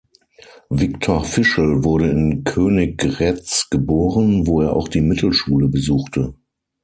Viktor 0.71 1.23
Fischl 1.25 1.83
wurde 1.83 2.09
in 2.09 2.43
Königgrätz 2.43 3.67
geboren, 3.69 4.47
wo 4.47 4.61
er 4.63 4.75
auch 4.75 4.87
die 4.87 4.99
Mittelschule 4.99 5.67
besuchte. 5.69 6.33